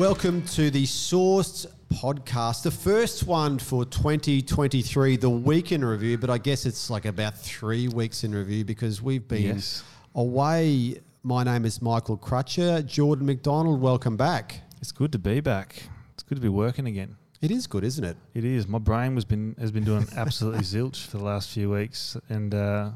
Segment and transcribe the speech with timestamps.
[0.00, 6.30] Welcome to the Sourced podcast, the first one for 2023, the week in review, but
[6.30, 9.82] I guess it's like about three weeks in review because we've been Yes.
[10.14, 11.02] away.
[11.22, 12.84] My name is Michael Crutcher.
[12.86, 14.62] Jordan McDonald, welcome back.
[14.80, 15.82] It's good to be back.
[16.14, 17.16] It's good to be working again.
[17.42, 18.16] It is good, isn't it?
[18.32, 18.66] It is.
[18.66, 22.54] My brain was been has been doing absolutely zilch for the last few weeks, and
[22.54, 22.92] uh,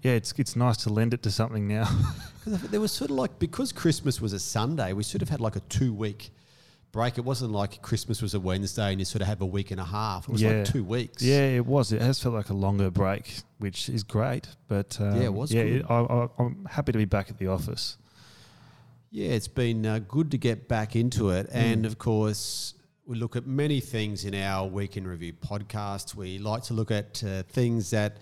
[0.00, 1.88] yeah, it's it's nice to lend it to something now.
[2.46, 5.56] There was sort of like, because Christmas was a Sunday, we sort of had like
[5.56, 6.30] a two week
[6.92, 7.18] break.
[7.18, 9.80] It wasn't like Christmas was a Wednesday and you sort of have a week and
[9.80, 10.28] a half.
[10.28, 10.50] It was Yeah.
[10.58, 11.22] like two weeks.
[11.22, 11.92] yeah, it was.
[11.92, 14.48] It has felt like a longer break, which is great.
[14.68, 17.38] But um, Yeah, it was Yeah, it- I, I, I'm happy to be back at
[17.38, 17.98] the office.
[19.10, 21.48] Yeah, it's been uh, good to get back into it.
[21.52, 22.74] And of course,
[23.06, 26.14] we look at many things in our Week in Review podcast.
[26.14, 28.18] We like to look at uh, things that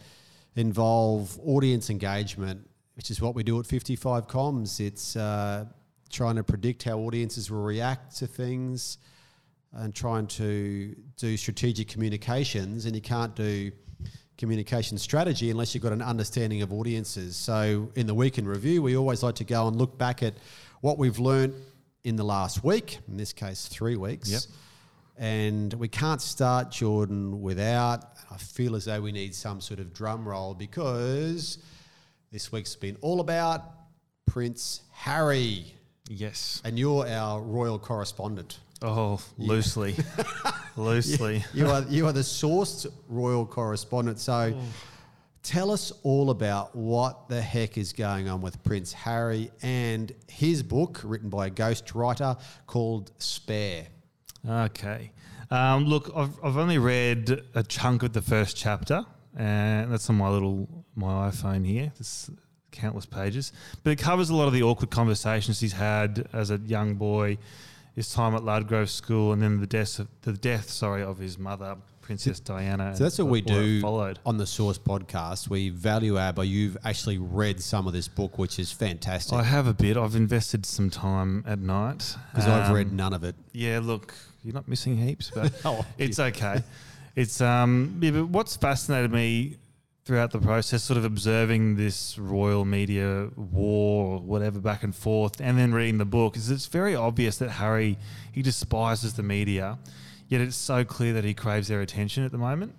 [0.55, 4.81] involve audience engagement, which is what we do at 55 Comms.
[4.81, 5.67] It's uh,
[6.11, 8.99] trying to predict how audiences will react to things
[9.73, 12.87] and trying to do strategic communications.
[12.87, 13.73] And you can't do
[14.39, 17.37] communication strategy unless you've got an understanding of audiences.
[17.37, 20.35] So in the week in review, we always like to go and look back at
[20.81, 21.55] what we've learned
[22.05, 24.31] in the last week, in this case, three weeks.
[24.31, 24.43] Yep.
[25.19, 29.95] And we can't start, Jordan, without, I feel as though we need some sort of
[29.95, 31.59] drum roll because
[32.31, 33.63] this week's been all about
[34.27, 35.76] Prince Harry.
[36.09, 36.61] Yes.
[36.65, 38.59] And you're our royal correspondent.
[38.83, 39.97] Oh, loosely,
[40.77, 41.45] loosely.
[41.55, 44.19] You are you are the sourced royal correspondent.
[44.19, 44.59] So
[45.43, 50.63] tell us all about what the heck is going on with Prince Harry and his
[50.63, 53.87] book written by a ghost writer called Spare.
[54.49, 55.13] Okay.
[55.51, 59.05] Um, look, I've, I've only read a chunk of the first chapter,
[59.37, 61.93] and that's on my little my iPhone here.
[61.97, 62.31] There's
[62.77, 66.59] countless pages, but it covers a lot of the awkward conversations he's had as a
[66.59, 67.39] young boy,
[67.95, 71.39] his time at Ludgrove School, and then the death of, the death, sorry, of his
[71.39, 72.95] mother, Princess Diana.
[72.95, 74.21] So that's what we do Followed.
[74.25, 75.49] on the Source podcast.
[75.49, 79.37] We value our, but you've actually read some of this book, which is fantastic.
[79.37, 79.97] I have a bit.
[79.97, 83.35] I've invested some time at night Because I've Um, read none of it.
[83.53, 84.15] Yeah, look,
[84.45, 86.63] you're not missing heaps, but Oh, it's okay.
[87.17, 89.57] It's um, yeah, but what's fascinated me
[90.07, 95.41] throughout the process, sort of observing this royal media war or whatever back and forth,
[95.41, 97.99] and then reading the book, is it's very obvious that Harry
[98.31, 99.77] he despises the media,
[100.29, 102.73] yet it's so clear that he craves their attention at the moment,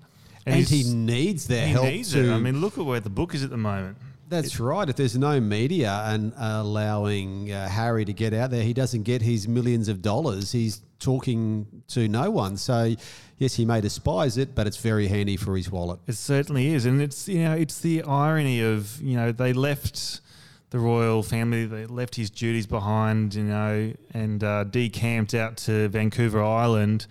[0.46, 2.34] And, he needs their he help needs to it.
[2.34, 3.98] I mean, look at where the book is at the moment.
[4.30, 4.90] That's right.
[4.90, 9.22] If there's no media and allowing uh, Harry to get out there, he doesn't get
[9.22, 10.52] his millions of dollars.
[10.52, 12.58] He's talking to no one.
[12.58, 12.96] So,
[13.38, 16.00] yes, he may despise it, but it's very handy for his wallet.
[16.08, 20.22] It certainly is, and it's you know it's the irony of you know they left
[20.70, 25.88] the royal family, they left his duties behind, you know, and uh, decamped out to
[25.88, 27.08] Vancouver Island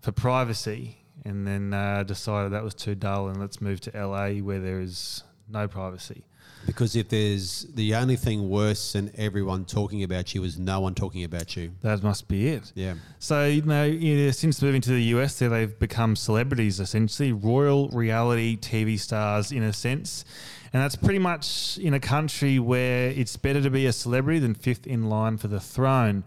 [0.00, 4.30] for privacy, and then uh, decided that was too dull, and let's move to LA
[4.40, 6.24] where there is no privacy.
[6.66, 10.94] Because if there's the only thing worse than everyone talking about you is no one
[10.94, 11.72] talking about you.
[11.82, 12.72] That must be it.
[12.74, 12.94] Yeah.
[13.18, 17.32] So you know, you know, since moving to the US, there they've become celebrities, essentially
[17.32, 20.24] royal reality TV stars in a sense,
[20.72, 24.54] and that's pretty much in a country where it's better to be a celebrity than
[24.54, 26.24] fifth in line for the throne.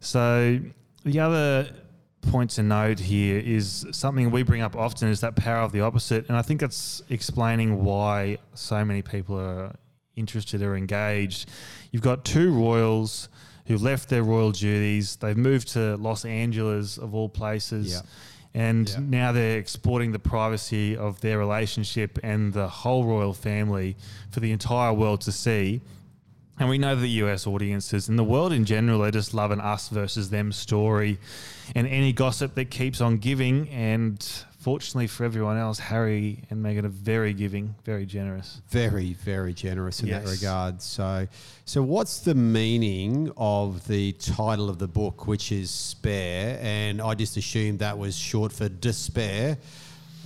[0.00, 0.60] So
[1.04, 1.68] the other
[2.24, 5.80] point to note here is something we bring up often is that power of the
[5.80, 9.72] opposite, and I think that's explaining why so many people are
[10.16, 11.48] interested or engaged.
[11.90, 13.28] You've got two royals
[13.66, 15.16] who left their royal duties.
[15.16, 17.92] They've moved to Los Angeles, of all places.
[17.92, 18.00] Yeah.
[18.56, 18.98] And Yeah.
[19.00, 23.96] now they're exporting the privacy of their relationship and the whole royal family
[24.30, 25.80] for the entire world to see.
[26.58, 29.50] And we know that the US audiences and the world in general, they just love
[29.50, 31.18] an us versus them story
[31.74, 33.68] and any gossip that keeps on giving.
[33.70, 34.24] And
[34.60, 38.62] fortunately for everyone else, Harry and Meghan are very giving, very generous.
[38.70, 40.80] Very, very generous in that regard.
[40.80, 41.26] So,
[41.64, 46.60] so what's the meaning of the title of the book, which is Spare?
[46.62, 49.58] And I just assumed that was short for despair,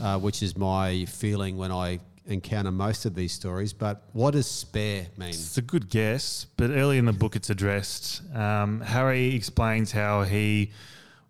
[0.02, 3.72] uh, which is my feeling when I encounter most of these stories.
[3.72, 5.30] But what does spare mean?
[5.30, 8.22] It's a good guess, but early in the book it's addressed.
[8.34, 10.72] Um, Harry explains how he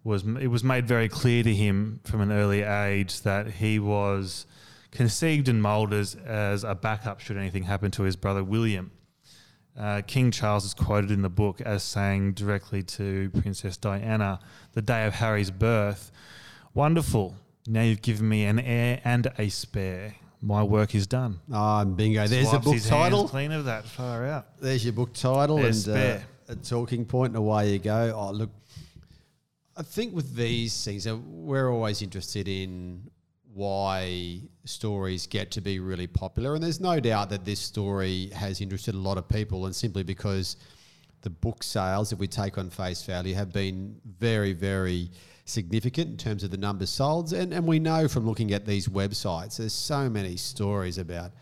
[0.04, 0.24] was.
[0.24, 4.46] It was made very clear to him from an early age that he was
[4.90, 8.90] conceived and moulded as, as a backup should anything happen to his brother William.
[9.78, 14.40] Uh, King Charles is quoted in the book as saying directly to Princess Diana
[14.72, 16.10] the day of Harry's birth,
[16.74, 17.36] "Wonderful!
[17.66, 20.14] Now you've given me an heir and a spare.
[20.40, 22.26] My work is done." Ah, bingo.
[22.26, 23.28] There's a Swipes book his hands title.
[23.28, 23.84] Clean of that.
[23.84, 24.60] Far out.
[24.60, 26.26] There's your book title There's and uh, Spare.
[26.48, 28.12] a talking point, and away you go.
[28.14, 28.50] Oh, look,
[29.76, 33.10] I think with these things, uh, we're always interested in
[33.52, 36.54] why stories get to be really popular.
[36.54, 40.04] And there's no doubt that this story has interested a lot of people, and simply
[40.04, 40.56] because
[41.22, 45.10] the book sales, if we take on face value, have been very, very
[45.48, 47.32] significant in terms of the numbers sold.
[47.32, 51.32] And, and we know from looking at these websites, there's so many stories about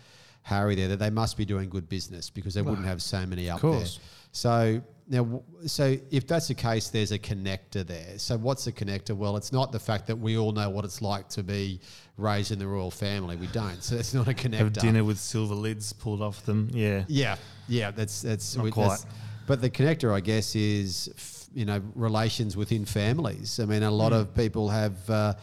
[0.43, 3.51] Harry there that they must be doing good business because they wouldn't have so many
[3.51, 3.85] up there.
[4.33, 8.19] So now, so if that's the case, there's a connector there.
[8.19, 9.17] So what's the connector?
[9.17, 11.81] Well, it's not the fact that we all know what it's like to be
[12.17, 13.37] raised in the royal family.
[13.37, 13.83] We don't.
[13.83, 14.59] So it's not a connector.
[14.59, 16.69] Have dinner with silver lids pulled off them.
[16.73, 17.05] Yeah.
[17.09, 17.37] Yeah,
[17.69, 18.89] yeah, that's that's Not we- quite.
[18.89, 19.07] that's-
[19.47, 21.09] but the connector, I guess, is
[21.57, 23.59] you know relations within families.
[23.59, 25.35] I mean, a lot of people have uh,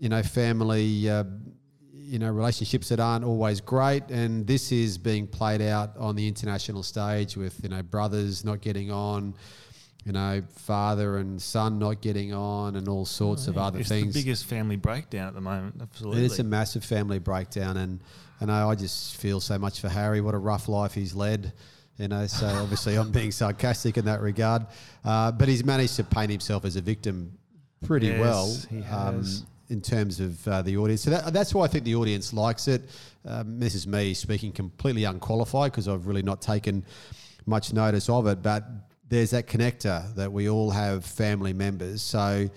[0.00, 1.08] you know family.
[1.08, 1.24] Uh,
[2.06, 6.28] you know relationships that aren't always great, and this is being played out on the
[6.28, 9.34] international stage with you know brothers not getting on,
[10.04, 13.88] you know father and son not getting on, and all sorts of Yeah, other it's
[13.88, 14.12] things.
[14.12, 15.76] the biggest family breakdown at the moment.
[15.80, 16.26] Absolutely.
[16.26, 18.00] It's a massive family breakdown, and
[18.38, 20.20] and I, I just feel so much for Harry.
[20.20, 21.54] What a rough life he's led,
[21.98, 22.26] you know.
[22.26, 24.66] So obviously, I'm being sarcastic in that regard,
[25.04, 27.38] uh, but he's managed to paint himself as a victim
[27.84, 29.44] pretty Yes, well he um, has.
[29.68, 31.02] in terms of uh, the audience.
[31.02, 32.82] So that, that's why I think the audience likes it.
[33.26, 36.84] Um, this is me speaking completely unqualified because I've really not taken
[37.46, 38.64] much notice of it, but
[39.08, 42.00] there's that connector that we all have family members.
[42.00, 42.48] So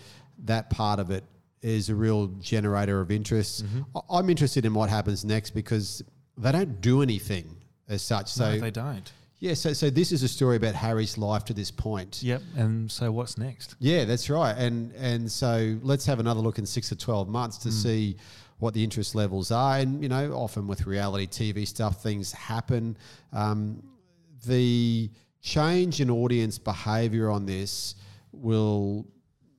[0.46, 1.26] that part of it
[1.62, 3.66] is a real generator of interest.
[3.66, 3.98] Mm-hmm.
[3.98, 6.02] I- I'm interested in what happens next because
[6.38, 7.58] they don't do anything
[7.90, 8.32] as such.
[8.32, 9.12] So no, they don't.
[9.40, 12.24] Yeah, so so this is a story about Harry's life to this point.
[12.24, 12.42] Yep.
[12.56, 13.76] And so what's next?
[13.80, 14.58] Yeah, that's right.
[14.58, 18.18] And and so let's have another look in six to twelve months to see
[18.60, 19.78] what the interest levels are.
[19.78, 22.98] And you know, often with reality TV stuff, things happen.
[23.32, 23.84] Um,
[24.46, 25.12] the
[25.42, 27.96] change in audience behaviour on this
[28.32, 29.06] will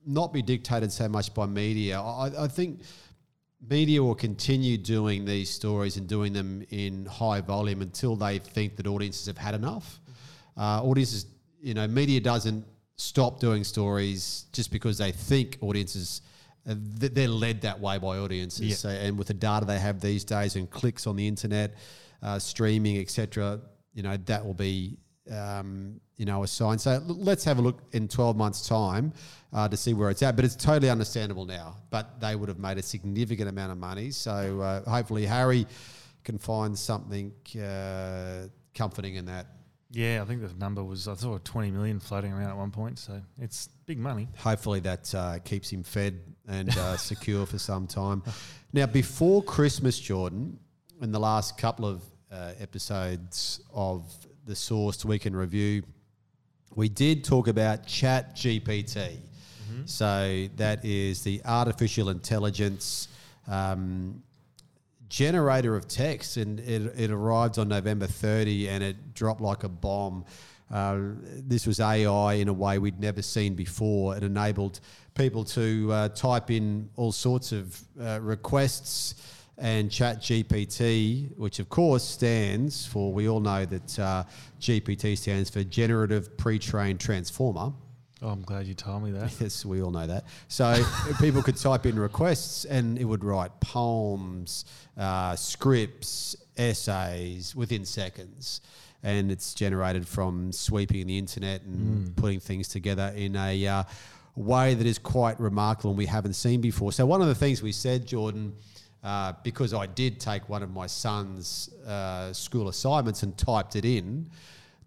[0.05, 2.01] not be dictated so much by media.
[2.01, 2.81] I, I think
[3.61, 8.75] media will continue doing these stories and doing them in high volume until they think
[8.77, 9.99] that audiences have had enough.
[10.57, 11.25] Uh, audiences,
[11.61, 12.65] you know, media doesn't
[12.95, 16.21] stop doing stories just because they think audiences.
[16.67, 18.75] Uh, th- they're led that way by audiences, Yeah.
[18.75, 21.75] so, and with the data they have these days and clicks on the internet,
[22.21, 23.61] uh, streaming, etc.
[23.93, 24.97] You know that will be
[25.31, 26.79] um, you know a sign.
[26.79, 29.13] So let's have a look in twelve months' time
[29.53, 30.35] uh, to see where it's at.
[30.35, 31.75] But it's totally understandable now.
[31.89, 34.11] But they would have made a significant amount of money.
[34.11, 35.65] So uh, hopefully Harry
[36.23, 37.31] can find something
[37.61, 39.47] uh, comforting in that.
[39.91, 42.99] Yeah, I think the number was I saw 20 million floating around at one point,
[42.99, 44.27] so it's big money.
[44.37, 48.21] Hopefully that uh, keeps him fed and uh, secure for some time.
[48.71, 50.59] Now, before Christmas, Jordan,
[51.01, 54.03] in the last couple of uh, episodes of
[54.49, 55.83] the source Week in Review,
[56.73, 59.17] we did talk about Chat GPT.
[59.85, 63.09] So that is the artificial intelligence
[63.47, 64.23] um,
[65.07, 69.69] generator of text, and it, it arrived on November 30, and it dropped like a
[69.69, 70.25] bomb.
[70.71, 70.97] Uh,
[71.47, 74.17] this was AI in a way we'd never seen before.
[74.17, 74.79] It enabled
[75.13, 79.13] people to uh, type in all sorts of uh, requests
[79.59, 84.23] and Chat GPT, which of course stands for, we all know that uh,
[84.59, 87.73] GPT stands for Generative Pre-trained Transformer.
[88.21, 89.33] Oh, I'm glad you told me that.
[89.39, 90.25] Yes, we all know that.
[90.49, 90.83] So
[91.19, 94.65] people could type in requests and it would write poems,
[94.97, 98.61] uh, scripts, essays within seconds.
[99.03, 103.83] And it's generated from sweeping the internet and putting things together in a uh,
[104.35, 106.91] way that is quite remarkable and we haven't seen before.
[106.91, 108.53] So, one of the things we said, Jordan,
[109.03, 113.85] uh, because I did take one of my son's uh, school assignments and typed it
[113.85, 114.29] in,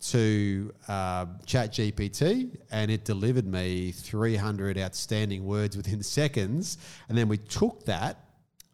[0.03, 6.79] to uh, ChatGPT, and it delivered me 300 outstanding words within seconds.
[7.09, 8.19] And then we took that,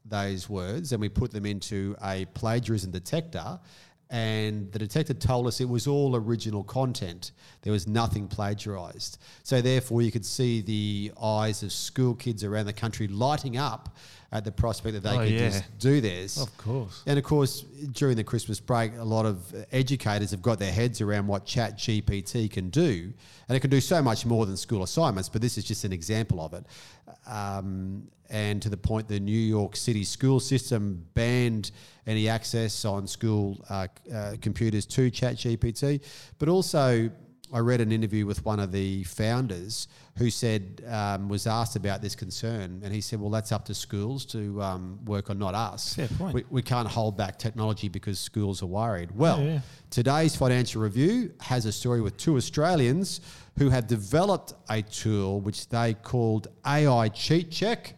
[0.05, 3.61] those words, and we put them into a plagiarism detector.
[4.11, 7.33] And the detector told us it was all original content.
[7.61, 9.19] There was nothing plagiarized.
[9.43, 13.95] So, therefore, you could see the eyes of school kids around the country lighting up
[14.31, 15.49] at the prospect that they Oh, could yeah.
[15.49, 16.39] just do this.
[16.41, 17.03] Of course.
[17.07, 21.01] And of course, during the Christmas break, a lot of educators have got their heads
[21.01, 23.13] around what Chat GPT can do.
[23.49, 25.93] And it can do so much more than school assignments, but this is just an
[25.95, 26.67] example of it.
[27.27, 31.71] Um, and to the point, the New York City school system banned
[32.07, 36.03] any access on school uh, uh, computers to Chat GPT.
[36.39, 37.11] But also,
[37.53, 39.89] I read an interview with one of the founders
[40.19, 43.75] who said um, was asked about this concern, and he said, "Well, that's up to
[43.75, 45.95] schools to um, work on, not us.
[45.95, 46.35] Fair point.
[46.35, 49.61] We, we can't hold back technology because schools are worried." Well, Yeah, yeah.
[49.91, 53.21] today's financial review has a story with two Australians
[53.59, 57.95] who have developed a tool which they called AI Cheat Check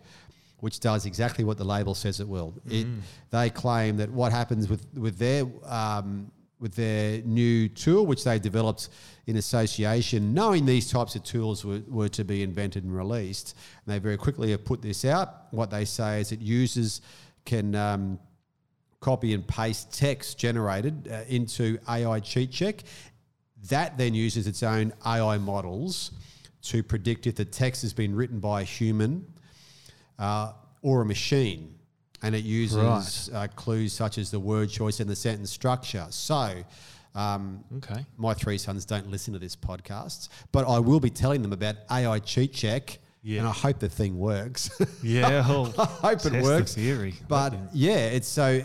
[0.61, 2.53] which does exactly what the label says it will.
[2.69, 2.87] It,
[3.31, 6.31] they claim that what happens with with their um,
[6.61, 8.91] with their new tool, which they developed
[9.27, 13.95] in association, knowing these types of tools were, were to be invented and released, and
[13.95, 15.53] they very quickly have put this out.
[15.53, 17.01] What they say is that users
[17.47, 18.19] can um,
[19.01, 22.83] copy and paste text generated uh, into AI cheat check.
[23.69, 26.13] That then uses its own AI models
[26.63, 29.27] to predict if the text has been written by a human
[30.19, 30.53] uh,
[30.83, 31.75] or a machine.
[32.23, 36.07] And it uses uh, clues such as the word choice and the sentence structure.
[36.11, 36.63] So,
[37.15, 38.05] um, Okay.
[38.19, 41.77] my three sons don't listen to this podcast, but I will be telling them about
[41.91, 42.99] AI cheat check.
[43.23, 43.41] Yeah.
[43.41, 44.71] And I hope the thing works.
[45.03, 45.47] Yeah.
[45.49, 46.75] Well, I hope test it the works.
[46.75, 47.15] theory.
[47.29, 48.63] But yeah, it's so.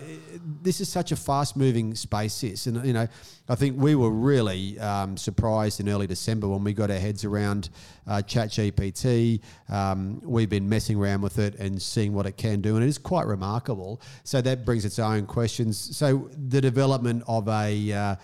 [0.62, 3.08] This is such a fast-moving space, this, and you know,
[3.50, 7.24] I think we were really um, surprised in early December when we got our heads
[7.24, 7.70] around
[8.06, 9.42] uh, ChatGPT.
[9.70, 12.88] Um, we've been messing around with it and seeing what it can do, and it
[12.88, 14.02] is quite remarkable.
[14.24, 15.96] So that brings its own questions.
[15.98, 18.16] So the development of a uh,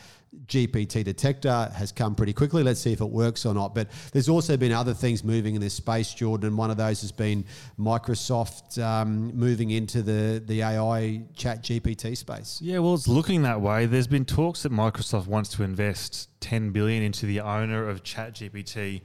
[0.45, 2.63] GPT detector has come pretty quickly.
[2.63, 3.75] Let's see if it works or not.
[3.75, 6.47] But there's also been other things moving in this space, Jordan.
[6.47, 7.45] And one of those has been
[7.77, 12.59] Microsoft um, moving into the, the AI chat GPT space.
[12.61, 13.85] Yeah, well, it's looking that way.
[13.85, 18.35] There's been talks that Microsoft wants to invest 10 billion into the owner of chat
[18.35, 19.01] GPT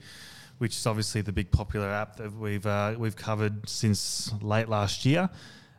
[0.59, 5.05] which is obviously the big popular app that we've uh, we've covered since late last
[5.05, 5.29] year.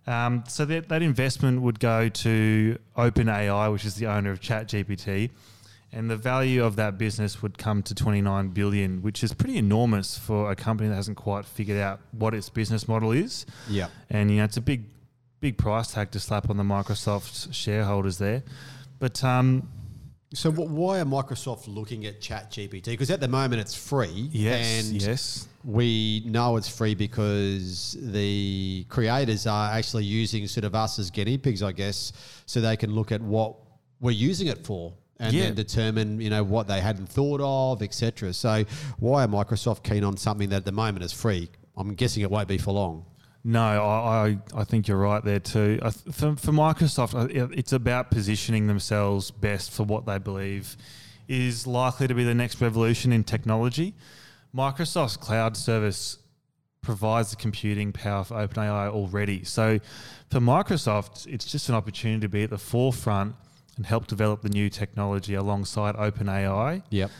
[0.07, 5.29] Um, so that, that investment would go to OpenAI, which is the owner of ChatGPT,
[5.91, 10.17] and the value of that business would come to 29 billion, which is pretty enormous
[10.17, 13.45] for a company that hasn't quite figured out what its business model is.
[13.69, 13.87] Yeah.
[14.09, 14.85] And you know, it's a big,
[15.41, 18.43] big price tag to slap on the Microsoft shareholders there.
[18.99, 19.69] But um,
[20.33, 22.85] So wh- why are Microsoft looking at ChatGPT?
[22.85, 24.29] Because at the moment it's free.
[24.31, 30.73] yes, And yes, we know it's free because the creators are actually using sort of
[30.73, 32.13] us as guinea pigs, I guess,
[32.45, 33.55] so they can look at what
[33.99, 35.43] we're using it for and Yeah.
[35.43, 38.31] then determine, you know, what they hadn't thought of, etc.
[38.33, 38.63] So
[38.99, 41.49] why are Microsoft keen on something that at the moment is free?
[41.75, 43.03] I'm guessing it won't be for long.
[43.43, 45.79] no, I, I, I think you're right there too.
[46.11, 50.77] For, for Microsoft, it's about positioning themselves best for what they believe
[51.27, 53.93] is likely to be the next revolution in technology.
[54.55, 56.19] Microsoft's cloud service
[56.81, 59.43] provides the computing power for OpenAI already.
[59.43, 59.79] So
[60.29, 63.35] for Microsoft, it's just an opportunity to be at the forefront
[63.75, 66.83] and help develop the new technology alongside OpenAI.
[66.89, 67.11] Yep.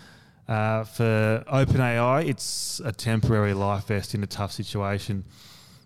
[0.48, 5.26] Uh, for OpenAI, it's a temporary life vest in a tough situation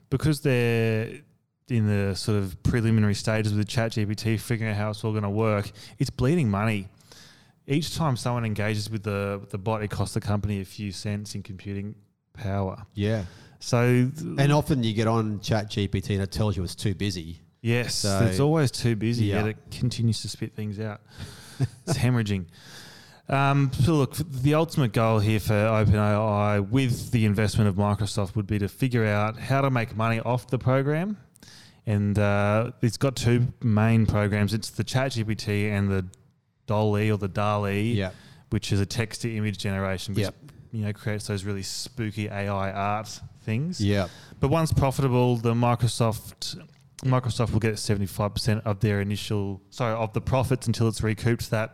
[0.10, 1.22] because they're
[1.68, 5.30] in the sort of preliminary stages with ChatGPT, figuring out how it's all going to
[5.30, 5.72] work.
[5.98, 6.90] It's bleeding money.
[7.68, 10.92] Each time someone engages with the with the bot, it costs the company a few
[10.92, 11.96] cents in computing
[12.34, 12.86] power.
[12.94, 13.26] Yeah.
[13.60, 17.40] So, And often you get on chat GPT and it tells you it's too busy.
[17.62, 19.36] yes, So- it's always too busy, Yeah.
[19.36, 21.02] yet it continues to spit things out.
[21.86, 22.46] it's hemorrhaging.
[23.30, 28.48] Um, so look, the ultimate goal here for OpenAI with the investment of Microsoft would
[28.48, 31.18] be to figure out how to make money off the program.
[31.86, 34.54] And uh, it's got two main programs.
[34.54, 36.06] It's the ChatGPT and the
[36.72, 38.08] DALL-E or the DALL-E,
[38.50, 40.36] which is a text to image generation, which Yep.
[40.76, 43.10] you know creates those really spooky AI art
[43.48, 43.80] things.
[43.94, 44.08] Yeah.
[44.40, 46.58] But once profitable, the Microsoft
[47.04, 51.02] Microsoft will get seventy five percent of their initial sorry of the profits until it's
[51.04, 51.70] recouped that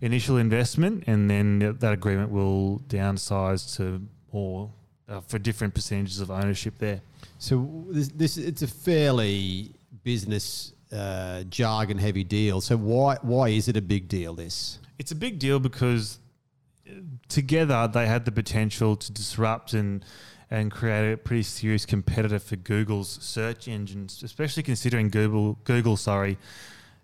[0.00, 3.84] initial investment, and then that agreement will downsize to
[4.32, 4.70] more
[5.08, 7.00] uh, for different percentages of ownership there.
[7.38, 9.70] So this, this it's a fairly
[10.02, 12.60] business uh, jargon heavy deal.
[12.60, 14.34] So why why is it a big deal?
[14.34, 16.18] This It's a big deal because
[16.88, 16.92] uh,
[17.28, 20.04] together they had the potential to disrupt and
[20.50, 26.38] and create a pretty serious competitor for Google's search engines, especially considering Google Google sorry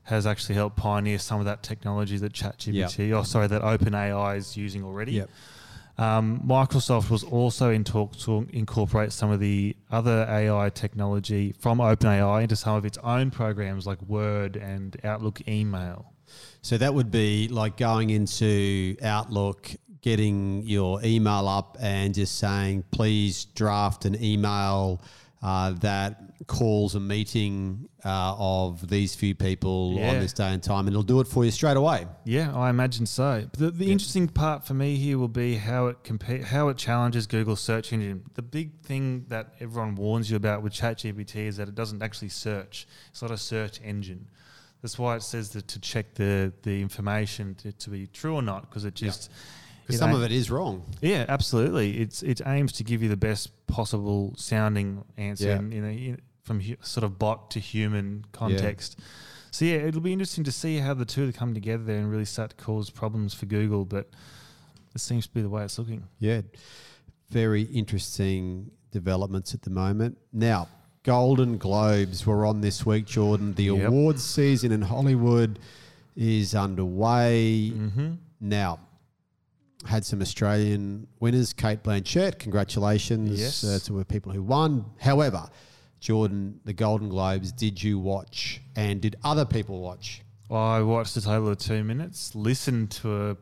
[0.04, 4.56] has actually helped pioneer some of that technology that ChatGPT or sorry that OpenAI is
[4.56, 5.12] using already.
[6.00, 11.76] Um, Microsoft was also in talks to incorporate some of the other AI technology from
[11.76, 16.14] OpenAI into some of its own programs like Word and Outlook email.
[16.62, 22.85] So that would be like going into Outlook, getting your email up, and just saying,
[22.92, 25.02] "Please draft an email
[25.42, 30.11] uh, that calls a meeting uh, of these few people Yeah.
[30.11, 32.06] on this day and time, and it'll do it for you straight away.
[32.25, 33.47] Yeah, I imagine so.
[33.50, 36.76] But the, the interesting part for me here will be how it compare, how it
[36.78, 38.25] challenges Google's search engine.
[38.35, 42.30] The big thing that everyone warns you about with ChatGPT is that it doesn't actually
[42.30, 42.87] search.
[43.11, 44.26] It's not a search engine.
[44.82, 48.42] That's why it says that to check the the information to, to be true or
[48.42, 49.30] not, because it just
[49.90, 50.82] Because some of it is wrong.
[51.00, 51.99] Yeah, absolutely.
[52.00, 55.59] It's it aims to give you the best possible sounding answer, Yeah.
[55.59, 58.99] in, you know, in, from hu- sort of bot to human context.
[59.52, 62.25] So yeah, it'll be interesting to see how the two come together there and really
[62.25, 63.85] start to cause problems for Google.
[63.85, 64.09] But
[64.94, 66.04] it seems to be the way it's looking.
[66.18, 66.42] Yeah,
[67.30, 70.18] very interesting developments at the moment.
[70.32, 70.68] Now,
[71.02, 73.54] Golden Globes were on this week, Jordan.
[73.54, 73.88] The Yep.
[73.88, 75.59] awards season in Hollywood
[76.16, 77.70] is underway.
[77.75, 78.14] Mm-hmm.
[78.40, 78.80] Now,
[79.87, 81.53] had some Australian winners.
[81.53, 83.65] Cate Blanchett, congratulations Yes.
[83.65, 84.85] uh, to the people who won.
[85.01, 85.49] However,
[86.01, 90.23] Jordan, the Golden Globes, did you watch and did other people watch?
[90.51, 93.37] I watched a total of two minutes, listened to a,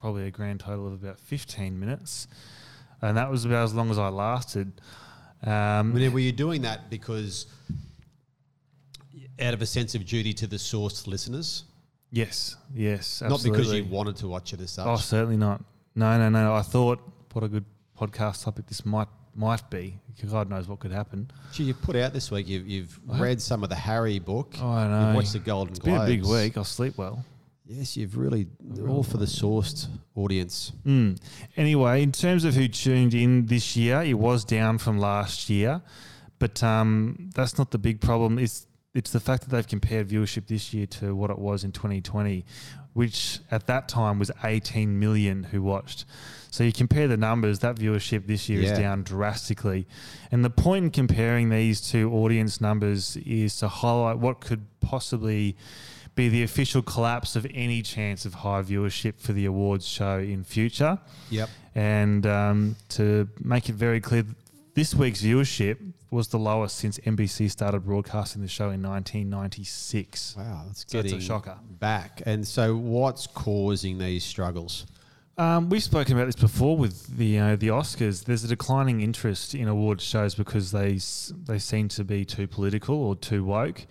[0.00, 2.28] probably a grand total of about fifteen minutes,
[3.02, 4.80] and that was about as long as I lasted.
[5.42, 7.46] Um, were you doing that because
[9.40, 11.64] out of a sense of duty to the source listeners?
[12.10, 14.86] yes, yes, Not because you wanted to watch it as such.
[14.86, 15.64] Oh, certainly not.
[15.94, 16.54] No, no, no.
[16.54, 17.00] I thought
[17.32, 17.64] what a good
[17.98, 19.98] podcast topic this might might be.
[20.30, 21.30] God knows what could happen.
[21.52, 24.54] Gee, you put out this week, you've, you've read some of the Harry book.
[24.60, 25.06] Oh, I know.
[25.06, 26.56] You've watched the Golden It's been a big week.
[26.56, 27.24] I'll sleep well.
[27.66, 28.46] Yes, you've really,
[28.86, 30.72] all for the sourced audience.
[30.86, 31.18] Mm.
[31.56, 35.80] Anyway, in terms of who tuned in this year, it was down from last year,
[36.38, 38.38] but um, that's not the big problem.
[38.38, 41.72] It's it's the fact that they've compared viewership this year to what it was in
[41.72, 42.44] 2020,
[42.92, 46.04] which at that time was 18 million who watched.
[46.50, 48.72] So you compare the numbers, that viewership this year Yeah.
[48.72, 49.86] is down drastically.
[50.30, 55.56] And the point in comparing these two audience numbers is to highlight what could possibly
[56.14, 60.44] be the official collapse of any chance of high viewership for the awards show in
[60.44, 61.00] future.
[61.30, 61.50] Yep.
[61.74, 64.24] And um, to make it very clear,
[64.74, 70.36] this week's viewership was the lowest since NBC started broadcasting the show in 1996.
[70.36, 71.56] Wow, that's So it's getting a shocker.
[71.78, 72.22] back.
[72.26, 74.86] And so, what's causing these struggles?
[75.36, 78.24] Um, we've spoken about this before with the uh, the Oscars.
[78.24, 81.00] There's a declining interest in award shows because they
[81.46, 83.86] they seem to be too political or too woke.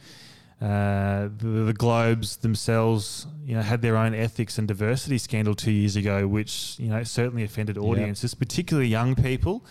[0.62, 5.72] Uh, the, the Globes themselves, you know, had their own ethics and diversity scandal two
[5.72, 9.66] years ago, which you know certainly offended audiences, particularly young people,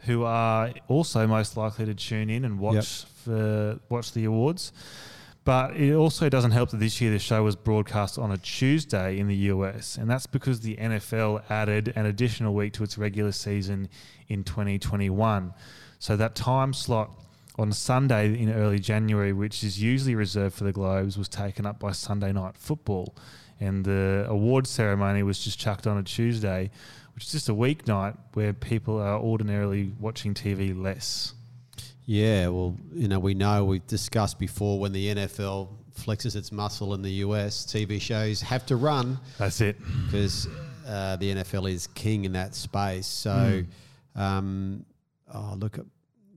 [0.00, 4.72] who are also most likely to tune in and watch for watch the awards.
[5.44, 9.16] But it also doesn't help that this year the show was broadcast on a Tuesday
[9.16, 13.30] in the US, and that's because the NFL added an additional week to its regular
[13.30, 13.88] season
[14.26, 15.54] in 2021.
[16.00, 17.10] So that time slot
[17.58, 21.78] on Sunday in early January, which is usually reserved for the Globes, was taken up
[21.78, 23.14] by Sunday night football.
[23.60, 26.70] And the award ceremony was just chucked on a Tuesday,
[27.16, 31.32] which is just a weeknight where people are ordinarily watching TV less.
[32.04, 36.92] Yeah, well, you know, we know we've discussed before when the NFL flexes its muscle
[36.92, 39.78] in the US, TV shows have to run That's it.
[40.04, 40.46] because
[40.86, 43.06] uh, the NFL is king in that space.
[43.06, 43.64] So,
[44.14, 44.84] um,
[45.32, 45.86] oh, look at,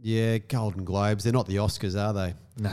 [0.02, 1.26] yeah, Golden Globes.
[1.26, 2.34] They're not the Oscars, are they?
[2.58, 2.72] No.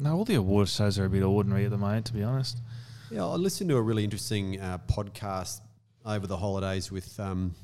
[0.00, 2.58] No, all the award shows are a bit ordinary at the moment, to be honest.
[3.10, 5.60] Yeah, I listened to a really interesting uh, podcast
[6.04, 7.54] over the holidays with um,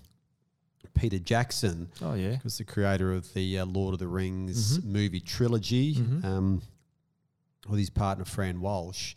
[0.95, 2.37] Peter Jackson, Oh, yeah.
[2.37, 4.85] who's the creator of the uh, Lord of the Rings Mhm.
[4.85, 6.25] movie trilogy, Mhm.
[6.25, 6.63] um,
[7.69, 9.15] with his partner Fran Walsh.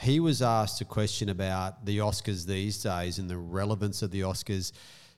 [0.00, 4.20] He was asked a question about the Oscars these days and the relevance of the
[4.22, 4.72] Oscars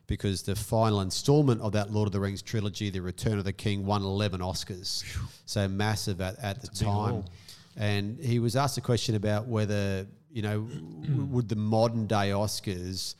[0.07, 3.53] because the final installment of that Lord of the Rings trilogy, The Return of the
[3.53, 5.03] King, won 11 Oscars.
[5.45, 7.23] So massive at, at the time.
[7.77, 10.67] And he was asked a question about whether, you know,
[11.31, 13.15] would the modern day Oscars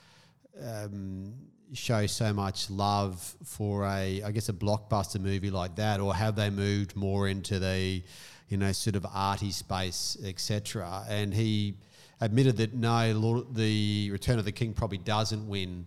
[0.61, 1.33] um,
[1.73, 6.35] show so much love for a, I guess, a blockbuster movie like that, or have
[6.35, 8.03] they moved more into the,
[8.49, 11.03] you know, sort of arty space, etc.
[11.09, 11.75] And he
[12.21, 15.85] admitted that no, Lord, the Return of the King probably doesn't win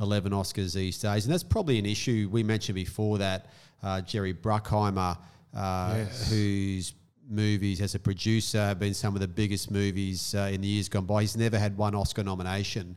[0.00, 3.46] 11 Oscars these days, and that's probably an issue we mentioned before that
[3.82, 5.18] uh, Jerry Bruckheimer,
[5.54, 6.30] uh, Yes.
[6.30, 6.94] whose
[7.30, 10.88] movies as a producer have been some of the biggest movies uh, in the years
[10.88, 11.20] gone by.
[11.20, 12.96] He's never had one Oscar nomination.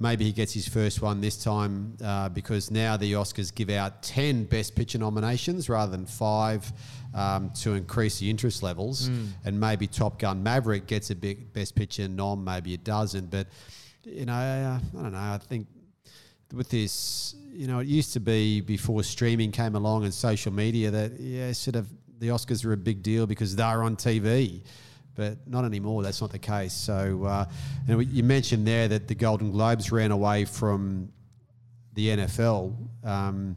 [0.00, 4.00] Maybe he gets his first one this time uh, because now the Oscars give out
[4.04, 6.72] 10 Best Picture nominations rather than five
[7.14, 9.08] um, to increase the interest levels.
[9.44, 13.28] And maybe Top Gun Maverick gets a big Best Picture nom, maybe it doesn't.
[13.28, 13.48] But,
[14.04, 15.18] you know, uh, I don't know.
[15.18, 15.66] I think
[16.52, 20.92] with this, you know, it used to be before streaming came along and social media
[20.92, 21.88] that yeah, sort of
[22.20, 24.62] the Oscars were a big deal because they're on TV,
[25.18, 26.04] but not anymore.
[26.04, 26.72] That's not the case.
[26.72, 27.44] So, uh,
[27.88, 31.08] and you mentioned there that the Golden Globes ran away from
[31.94, 32.72] the NFL.
[33.02, 33.56] Um,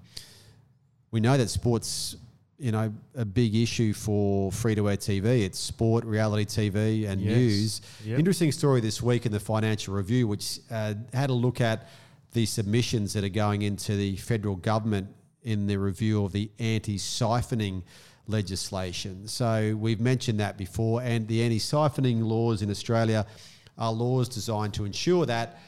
[1.12, 2.15] we know that sports,
[2.58, 5.43] you know, a big issue for free to air TV.
[5.45, 7.38] It's sport, reality TV, and Yes.
[7.38, 7.82] news.
[8.06, 8.17] Yep.
[8.19, 11.88] Interesting story this week in the Financial Review, which uh, had a look at
[12.34, 15.10] the submissions that are going into the federal government
[15.43, 17.84] in the review of the anti siphoning
[18.32, 19.28] legislation.
[19.28, 23.26] So we've mentioned that before, and the anti siphoning laws in Australia
[23.78, 25.60] are laws designed to ensure that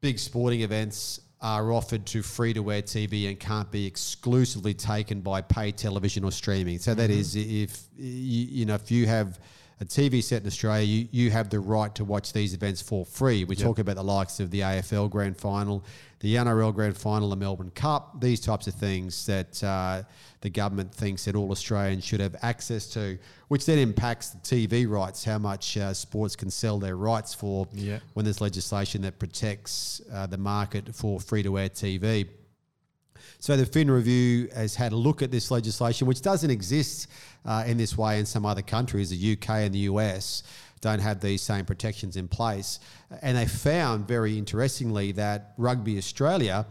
[0.00, 5.20] big sporting events are offered to free to air TV and can't be exclusively taken
[5.20, 6.78] by pay television or streaming.
[6.78, 7.20] So that mm-hmm.
[7.20, 9.38] is if you, you know if you have
[9.80, 13.06] a TV set in Australia, you, you have the right to watch these events for
[13.06, 13.44] free.
[13.44, 15.84] We talk about the likes of the AFL Grand Final,
[16.20, 20.02] the NRL Grand Final, the Melbourne Cup, these types of things that uh,
[20.40, 24.88] the government thinks that all Australians should have access to, which then impacts the TV
[24.88, 28.00] rights, how much uh, sports can sell their rights for Yeah.
[28.14, 32.28] when there's legislation that protects uh, the market for free to air TV.
[33.40, 37.06] So the Fin Review has had a look at this legislation, which doesn't exist
[37.44, 39.10] uh, in this way in some other countries.
[39.10, 40.42] The UK and the US
[40.80, 42.80] don't have these same protections in place,
[43.22, 46.66] and they found very interestingly that Rugby Australia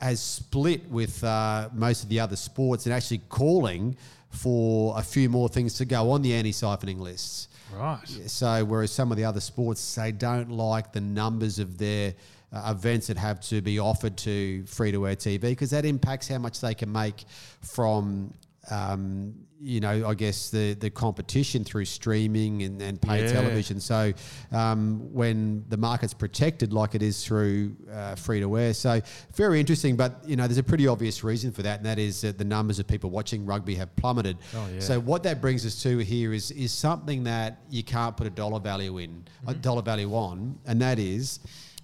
[0.00, 3.96] has split with uh, most of the other sports and actually calling
[4.30, 7.48] for a few more things to go on the anti-siphoning lists.
[7.72, 8.06] Right.
[8.26, 12.14] So whereas some of the other sports they don't like the numbers of their
[12.52, 16.28] uh, events that have to be offered to free to air TV because that impacts
[16.28, 17.24] how much they can make
[17.60, 18.34] from
[18.70, 23.32] um, you know I guess the the competition through streaming and, and paid Yeah.
[23.32, 23.80] television.
[23.80, 24.12] So
[24.50, 29.00] um, when the market's protected like it is through uh, free to air, so
[29.34, 29.96] very interesting.
[29.96, 32.44] But you know there's a pretty obvious reason for that, and that is that the
[32.44, 34.36] numbers of people watching rugby have plummeted.
[34.54, 34.80] Oh, yeah.
[34.80, 38.30] So what that brings us to here is is something that you can't put a
[38.30, 41.40] dollar value in, a dollar value on, and that is.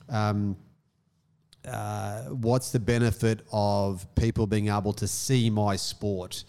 [0.09, 0.57] Um,
[1.67, 6.45] uh, what's the benefit of people being able to see my sport?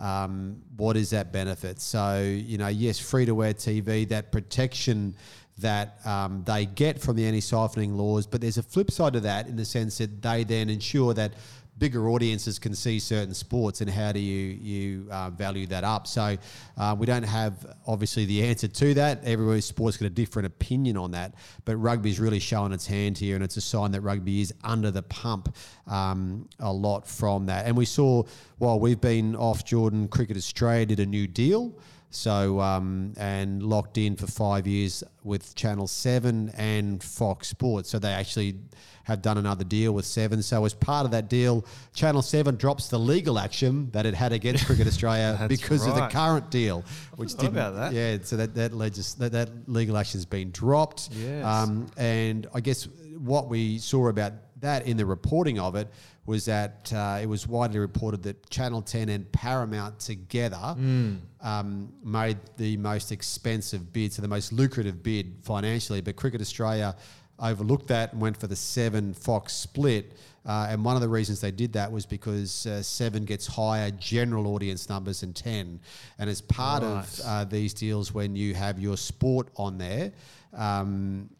[0.00, 1.80] Um, what is that benefit?
[1.80, 5.14] So, you know, yes, free to air TV, that protection
[5.58, 9.20] that um, they get from the anti siphoning laws, but there's a flip side to
[9.20, 11.34] that in the sense that they then ensure that
[11.80, 16.06] bigger audiences can see certain sports and how do you you uh, value that up.
[16.06, 16.36] So
[16.76, 19.24] uh, we don't have obviously the answer to that.
[19.24, 23.34] Every sport's got a different opinion on that but rugby's really showing its hand here
[23.34, 25.54] and it's a sign that rugby is under the pump
[25.88, 27.66] um, a lot from that.
[27.66, 28.22] And we saw
[28.58, 31.72] while we've been off jordan cricket australia did a new deal
[32.10, 37.90] so um, and locked in for five years with Channel Seven and Fox Sports.
[37.90, 38.56] So they actually
[39.04, 40.42] have done another deal with Seven.
[40.42, 44.32] So as part of that deal, Channel Seven drops the legal action that it had
[44.32, 46.84] against Cricket Australia because of the current deal,
[47.16, 47.48] which didn't.
[47.48, 47.92] about that.
[47.92, 51.10] Yeah, so that that, legis- that that legal action has been dropped.
[51.12, 51.44] Yes.
[51.44, 55.88] Um, and I guess what we saw about that in the reporting of it
[56.26, 61.16] was that uh, it was widely reported that Channel 10 and Paramount together Hmm.
[61.40, 66.00] um, made the most expensive bid, so the most lucrative bid financially.
[66.00, 66.94] But Cricket Australia
[67.38, 70.12] overlooked that and went for the seven Fox split.
[70.46, 73.90] Uh, and one of the reasons they did that was because uh, seven gets higher
[73.90, 75.80] general audience numbers than 10.
[76.18, 77.20] And as part of Right.
[77.26, 80.12] uh, these deals, when you have your sport on there,
[80.54, 81.30] um,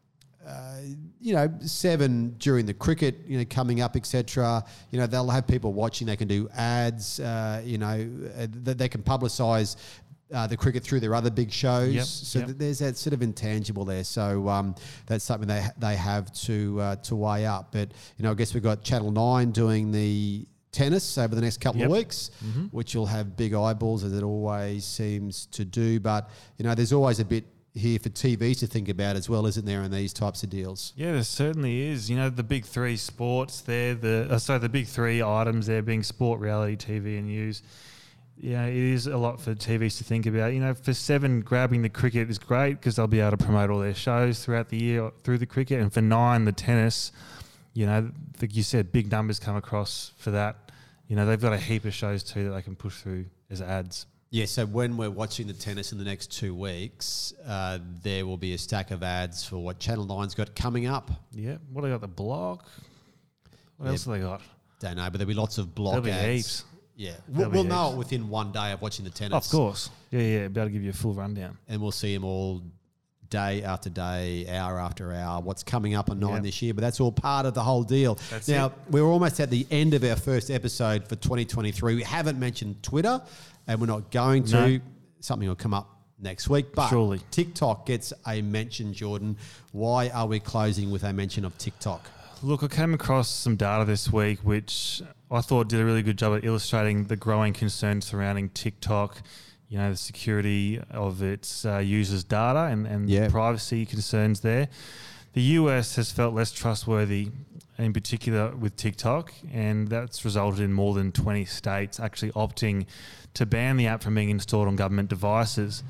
[0.47, 0.77] uh,
[1.21, 4.65] you know, seven during the cricket, you know, coming up, etc.
[4.91, 6.07] You know, they'll have people watching.
[6.07, 7.21] They can do ads.
[7.21, 9.77] Uh, you know, uh, that they can publicise
[10.33, 11.93] uh, the cricket through their other big shows.
[11.93, 12.49] Yep, So yep.
[12.49, 14.05] th- there's that sort of intangible there.
[14.05, 14.75] So um,
[15.07, 17.73] that's something they they have to uh, to weigh up.
[17.73, 21.61] But you know, I guess we've got Channel Nine doing the tennis over the next
[21.61, 21.87] couple Yep.
[21.87, 22.31] of weeks,
[22.71, 25.99] which will have big eyeballs as it always seems to do.
[26.01, 29.47] But you know, there's always a bit here for TV to think about as well,
[29.47, 30.93] isn't there, in these types of deals?
[30.97, 32.11] Yeah, there certainly is.
[32.11, 35.83] You know, the big three sports there, the uh, so the big three items there
[35.83, 37.63] being sport, reality TV, and news.
[38.37, 40.55] Yeah, it is a lot for TVs to think about.
[40.55, 43.71] You know, for Seven, grabbing the cricket is great because they'll be able to promote
[43.71, 47.13] all their shows throughout the year through the cricket, and for Nine, the tennis.
[47.73, 50.73] You know, like you said, big numbers come across for that.
[51.07, 53.61] You know, they've got a heap of shows too that they can push through as
[53.61, 54.07] ads.
[54.33, 58.37] Yeah, so when we're watching the tennis in the next two weeks, uh, there will
[58.37, 61.11] be a stack of ads for what Channel 9's got coming up.
[61.33, 62.01] Yeah, what do they got?
[62.01, 62.69] The block.
[63.77, 63.93] What Yeah.
[63.93, 64.41] else have they got?
[64.79, 66.27] Don't know, but there'll be lots of block There'll be ads.
[66.37, 66.65] heaps.
[66.95, 69.47] Yeah, we'll, be we'll know it within one day of watching the tennis.
[69.47, 69.91] of course.
[70.13, 70.49] Yeah, yeah.
[70.49, 71.59] Be able to give you a full rundown.
[71.67, 72.63] And we'll see them all
[73.31, 76.43] day after day, hour after hour, what's coming up on nine Yep.
[76.43, 76.75] this year.
[76.75, 78.19] But that's all part of the whole deal.
[78.31, 78.73] That's now it.
[78.91, 81.95] we're almost at the end of our first episode for 2023.
[81.95, 83.23] We haven't mentioned Twitter,
[83.67, 84.53] and we're not going to.
[84.69, 84.81] No.
[85.21, 85.89] Something will come up
[86.19, 87.21] next week, but Surely.
[87.31, 88.93] TikTok gets a mention.
[88.93, 89.37] Jordan,
[89.73, 92.11] why are we closing with a mention of TikTok?
[92.43, 96.17] Look, I came across some data this week which I thought did a really good
[96.17, 99.21] job at illustrating the growing concerns surrounding TikTok,
[99.71, 103.29] you know, the security of its uh, users' data and, and Yeah.
[103.29, 104.69] privacy concerns there.
[105.33, 107.29] The US has felt less trustworthy,
[107.79, 112.87] in particular with TikTok, and that's resulted in more than 20 states actually opting
[113.35, 115.85] to ban the app from being installed on government devices.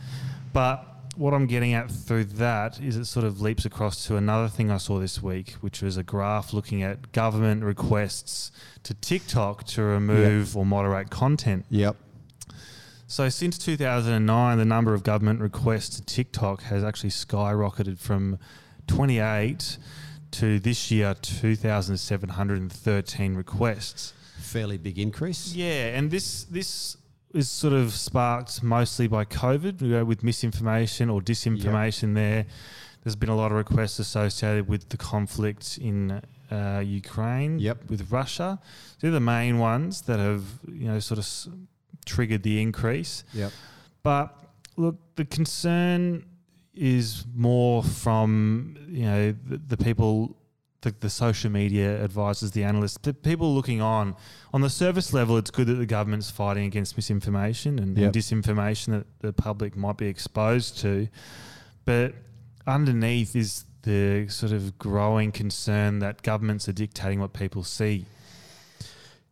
[0.53, 0.85] But
[1.16, 4.71] what I'm getting at through that is it sort of leaps across to another thing
[4.71, 9.83] I saw this week, which was a graph looking at government requests to TikTok to
[9.83, 11.64] remove or moderate content.
[11.71, 11.97] Yep.
[13.11, 18.38] So since 2009, the number of government requests to TikTok has actually skyrocketed from
[18.87, 19.79] 28
[20.31, 24.12] to this year 2,713 requests.
[24.38, 25.53] Fairly big increase.
[25.53, 26.99] Yeah, and this this
[27.35, 32.14] is sort of sparked mostly by COVID, you know, with misinformation or disinformation.
[32.14, 32.46] There,
[33.03, 37.90] there's been a lot of requests associated with the conflict in uh, Ukraine Yep.
[37.90, 38.61] with Russia.
[39.01, 41.27] They're the main ones that have you know sort of
[42.05, 43.25] triggered the increase.
[43.35, 43.53] Yep.
[44.03, 44.37] But
[44.77, 46.25] look, the concern
[46.75, 50.37] is more from you know the, the people,
[50.81, 54.15] the, the social media advisors, the analysts, the people looking on.
[54.55, 58.05] On the service level, it's good that the government's fighting against misinformation and, Yep.
[58.07, 61.09] and disinformation that the public might be exposed to,
[61.85, 62.15] but
[62.67, 68.05] underneath is the sort of growing concern that governments are dictating what people see.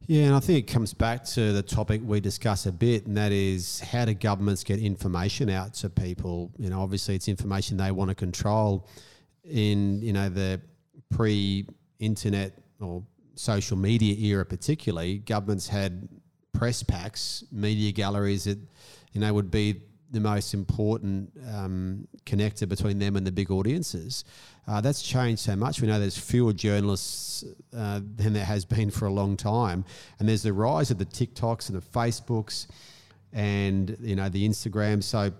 [0.06, 3.16] Yeah, and I think it comes back to the topic we discuss a bit, and
[3.16, 6.50] that is how do governments get information out to people?
[6.56, 8.88] You know, obviously it's information they want to control.
[9.44, 10.61] In you know the
[11.11, 13.02] pre-internet or
[13.34, 16.08] social media era, particularly, governments had
[16.52, 18.58] press packs, media galleries that
[19.12, 24.24] you know would be the most important um, connector between them and the big audiences.
[24.66, 25.80] Uh, that's changed so much.
[25.80, 27.44] We know there's fewer journalists
[27.76, 29.84] uh, than there has been for a long time,
[30.18, 32.66] and there's the rise of the TikToks and the Facebooks,
[33.32, 35.02] and you know the Instagram.
[35.02, 35.32] So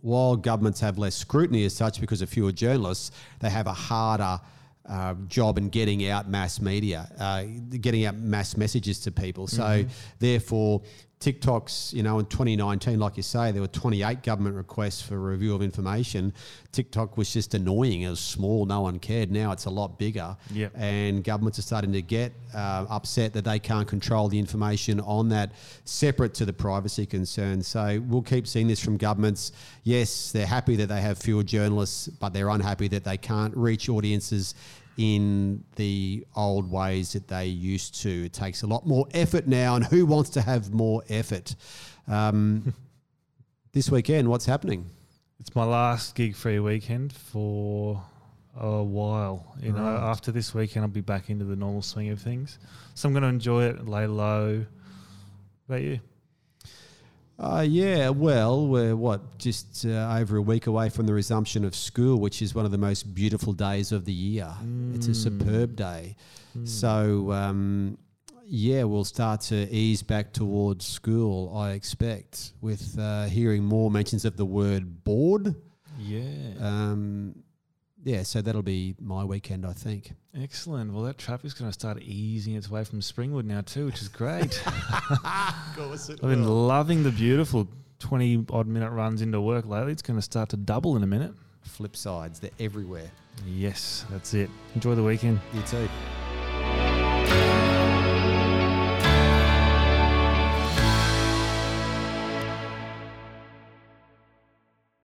[0.00, 3.10] while governments have less scrutiny as such because of fewer journalists,
[3.40, 4.40] they have a harder
[4.86, 7.44] uh, job in getting out mass media, uh,
[7.80, 9.46] getting out mass messages to people.
[9.46, 9.84] So
[10.18, 10.82] therefore,
[11.24, 15.54] TikTok's, you know, in 2019, like you say, there were 28 government requests for review
[15.54, 16.34] of information.
[16.70, 18.02] TikTok was just annoying.
[18.02, 18.66] It was small.
[18.66, 19.30] No one cared.
[19.30, 20.36] Now it's a lot bigger.
[20.50, 20.72] Yep.
[20.74, 25.30] And governments are starting to get uh, upset that they can't control the information on
[25.30, 25.52] that
[25.86, 27.68] separate to the privacy concerns.
[27.68, 29.52] So we'll keep seeing this from governments.
[29.82, 33.88] Yes, they're happy that they have fewer journalists, but they're unhappy that they can't reach
[33.88, 34.54] audiences
[34.96, 38.26] in the old ways that they used to.
[38.26, 41.54] It takes a lot more effort now, and who wants to have more effort?
[42.06, 42.74] Um,
[43.72, 44.90] this weekend, what's happening?
[45.40, 48.02] It's my last gig free weekend for
[48.56, 49.54] a while.
[49.60, 52.58] You know, after this weekend, I'll be back into the normal swing of things.
[52.94, 54.64] So I'm going to enjoy it, lay low.
[55.66, 56.00] What about you?
[57.38, 61.74] Uh, yeah, well, we're what, just uh, over a week away from the resumption of
[61.74, 64.48] school, which is one of the most beautiful days of the year.
[64.94, 66.16] It's a superb day.
[66.64, 67.98] So, um,
[68.46, 74.24] yeah, we'll start to ease back towards school, I expect, with uh, hearing more mentions
[74.24, 75.56] of the word board.
[75.98, 76.52] Yeah.
[76.60, 77.43] Um,
[78.04, 80.12] yeah, so that'll be my weekend, I think.
[80.38, 80.92] Excellent.
[80.92, 84.08] Well, that traffic's going to start easing its way from Springwood now, too, which is
[84.08, 84.62] great.
[84.66, 87.66] of course it I've been loving the beautiful
[88.00, 89.92] 20 odd minute runs into work lately.
[89.92, 91.32] It's going to start to double in a minute.
[91.62, 93.10] Flip sides, they're everywhere.
[93.46, 94.50] Yes, that's it.
[94.74, 95.40] Enjoy the weekend.
[95.54, 95.88] You too.